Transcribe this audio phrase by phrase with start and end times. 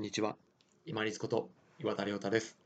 [0.00, 0.34] こんにちは。
[0.86, 2.56] 今立こと岩田亮太です。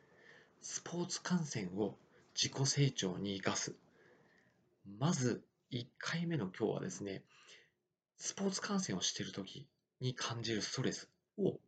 [0.61, 1.99] スポーツ観戦を
[2.33, 3.75] 自己成長に生かす。
[5.01, 5.43] まず
[5.73, 7.25] 1回目の今日はですね、
[8.17, 9.67] スポーツ観戦をしている時
[10.01, 11.59] に感じるストレスを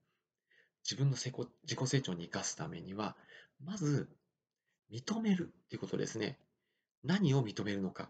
[0.84, 3.16] 自分の自己成長に生かすためには、
[3.64, 4.08] まず
[4.92, 6.38] 認めるっていうことですね。
[7.02, 8.08] 何を認めるのか。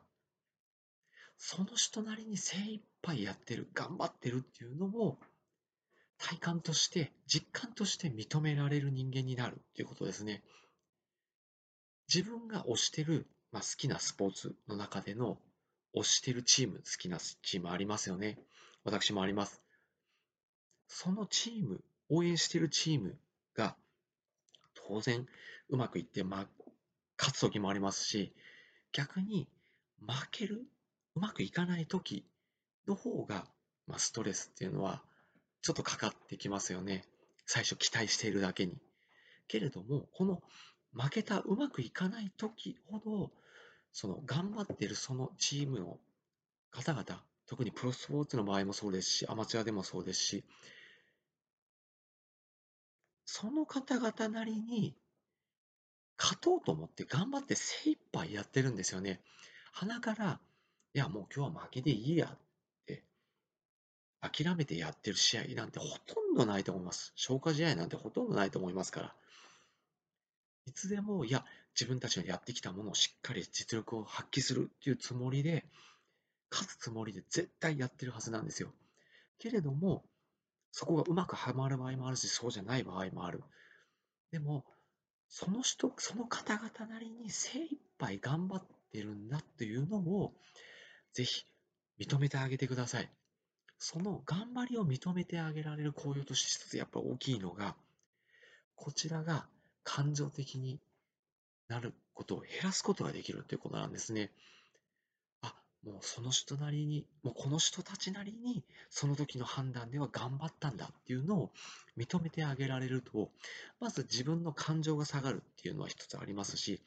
[1.39, 5.19] その人なりに精一杯やってる、頑張ってるっていうのを
[6.19, 10.43] 体感として、実感として認められる人間になるということですね。
[12.13, 15.39] 自分が推してる、まあ、好きなスポーツの中での
[15.95, 18.39] 推してるチーム、好きなチームありますよね。
[18.85, 19.63] 私もあります。
[20.89, 23.19] そのチーム、応援してるチーム
[23.55, 23.77] が
[24.75, 25.27] 当然
[25.69, 26.49] うまくいって、まあ、
[27.19, 28.33] 勝つ時もありますし、
[28.93, 29.49] 逆に
[30.01, 30.65] 負ける、
[31.15, 32.25] うまくいかない時
[32.87, 33.47] の方が、
[33.87, 35.03] まあ、ストレスっていうのは
[35.67, 37.05] ちょっとかかってきますよね。
[37.45, 38.79] 最初期待しているだけに。
[39.49, 40.41] けれども、この
[40.93, 43.33] 負けた、うまくいかない時ほど、
[43.93, 45.99] その頑張ってるそのチームの
[46.71, 50.45] 方々、特にプロスポーツの場合もそうですし、アマチュアでもそうですし、
[53.25, 54.95] その方々なりに
[56.17, 59.21] 勝とうと思って頑張って精一杯やってるんですよね。
[59.73, 60.39] 鼻から、
[60.95, 62.39] いや、もう今日は負けでいいや
[64.21, 67.13] 諦めてやってる試合なんてほとんどないと思います。
[67.17, 69.15] 消化試合なんてほとんどないと思いますから。
[70.67, 75.65] いつでも、いや、自分たちがやってきたものをしっかり実力を発揮するっていうつもりで、
[76.51, 78.73] 勝つつもりで絶対やってるはずなんですよ。
[79.39, 80.05] けれども、
[80.73, 83.43] そこがうまくはまる場合もあるし、そうじゃない場合もある。
[84.31, 84.65] でも、
[85.29, 90.35] その人、その方々なりに精一杯頑張ってるんだっていうのを、
[91.13, 91.47] ぜひ
[91.99, 93.11] 認めてあげてください。
[93.79, 97.77] その頑張りを認めてあげられる効用として一つやっぱ大きいのが、
[98.75, 99.47] こちらが
[99.85, 100.81] 感情的に
[101.69, 104.31] なることを減らすことができるということなんですね。
[105.43, 111.51] あ、もうその人なりに、もうこの人たちなりに、その時の判断では頑張ったんだっていうのを
[111.97, 113.31] 認めてあげられると、
[113.81, 116.81] まず自分の感情が下がるっていうのは一つありますし、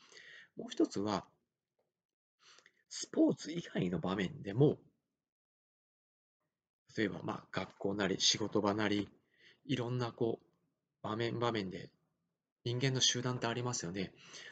[0.57, 1.25] もう一つは、
[2.89, 4.77] スポーツ以外の場面でも、
[6.97, 9.09] 例えば、まあ、学校なり仕事場なり、
[9.65, 10.45] いろんなこう、
[11.01, 11.89] 場面場面で
[12.65, 14.11] 人間の集団ってありますよね。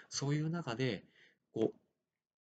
[0.09, 1.03] そういう中で、
[1.53, 1.80] こう、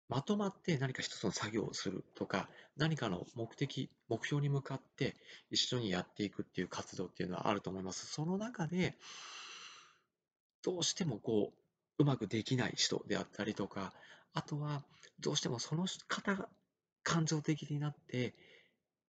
[0.08, 5.16] まとまって何か一つの作業をするとか、何かの目的、目標に向かって
[5.50, 8.06] 一緒にやっていくっていう活動っていうのはあると思います。
[8.06, 8.96] その中で、
[10.62, 11.52] どうしてもこ
[11.98, 13.92] う、うまくできない人であったりとか、
[14.32, 14.82] あとは、
[15.20, 16.48] どうしてもその方が
[17.02, 18.34] 感情的になって、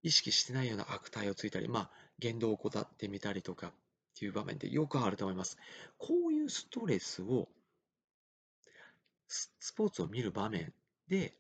[0.02, 1.90] 意識してないような悪態をついたり、まあ、
[2.20, 3.72] 言動を怠ってみたりとかっ
[4.18, 5.58] ていう場面でよくあると思います。
[5.98, 7.48] こういうストレスを、
[9.28, 10.74] スポーツを見る場面
[11.08, 11.34] で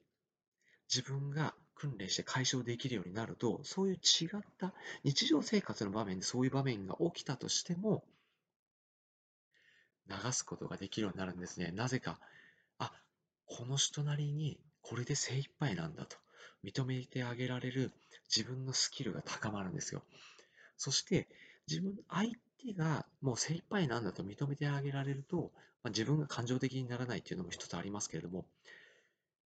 [0.94, 8.04] 自分が訓練して解消できるようになると、そういう違った日常生活の場面でそういう場面が起きたとしても、
[10.10, 11.72] 流すことができるようになるんですね。
[11.72, 12.20] なぜか、
[12.80, 12.92] あ、
[13.46, 16.18] この人なりにこれで精一杯なんだと。
[16.64, 17.92] 認めてあげられる
[18.36, 20.04] 自分のスキルが高まるんですよ。
[20.78, 21.28] そして、
[21.68, 22.32] 自分、相
[22.64, 25.52] 手がもう精一杯なんだと認めてあげられると、
[25.84, 28.46] まあ、自分が感情的にならないっていうのも一つありますけれども、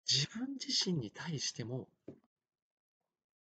[0.09, 1.88] 自分自身に対しても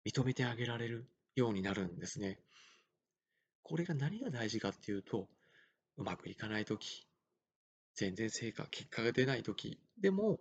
[0.06, 2.38] 認めてあげられるようになるんですね。
[3.62, 5.28] これが何が大事かっていうと、
[5.96, 7.06] うまくいかないとき、
[7.94, 10.38] 全然成果、結果が出ないときでも、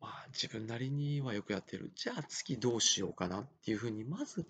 [0.00, 1.92] まあ、自分なりにはよくやってる。
[1.94, 4.46] じゃあ次どうしようかなっていうふうに、まず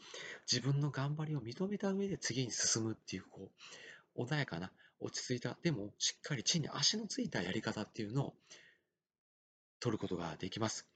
[0.50, 3.50] 自分の頑張りを認めた上で次に進むっていう、こ
[4.16, 8.34] う、穏やかな、落ち着いた、でもしっかり地に足のついたやり方っていうのを
[9.81, 10.87] 取ることができます。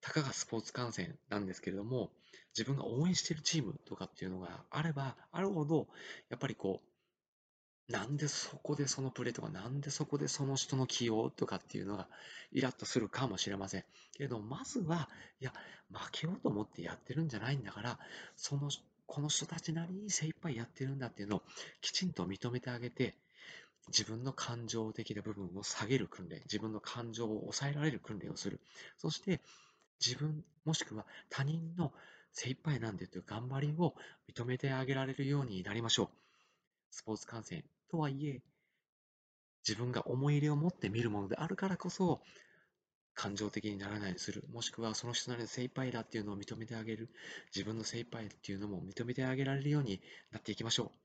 [0.00, 2.10] たかがスポーツ観戦なんですけれども、
[2.56, 5.86] 自分が応援しているチームとかっていうのがあればあるほど、
[6.28, 6.91] やっぱりこう、
[7.88, 12.08] なんでそこでそのプレーとか、なんでそこでその人の起用とかっていうのが
[12.52, 13.84] イラッとするかもしれません。
[14.16, 15.08] けど、まずは、
[15.40, 15.52] いや、
[15.92, 17.98] 負けようと思ってやってるんじゃないんだから、
[18.36, 18.70] その、
[19.06, 21.42] この人たちなりに精一杯やってるんだっていうのを
[21.80, 23.14] きちんと認めてあげて、
[23.88, 28.60] 自分の感情的な部分を下げる訓練、自分の感情を抑えられる訓練をする。
[28.96, 29.40] そして、
[30.04, 31.92] 自分、もしくは他人の
[32.32, 33.94] 精一杯なんでという頑張りを
[34.32, 36.08] 認めてあげられるようになりましょう。
[36.92, 38.42] スポーツ観戦とはいえ、
[39.66, 42.22] 自分が思い入れを持って見るものであるからこそ、
[43.14, 44.44] 感情的にならないようにする。
[44.50, 47.10] もしくはその人なりの精一杯だっていうのを認めてあげる。
[47.54, 51.01] 自分の精一杯っていうのも認めてあげられるようになっていきましょう。